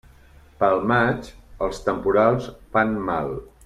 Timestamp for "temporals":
1.91-2.51